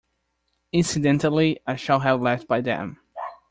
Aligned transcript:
Incidentally, 0.73 1.59
I 1.67 1.75
shall 1.75 1.99
have 1.99 2.21
left 2.23 2.47
by 2.47 2.59
then. 2.61 2.97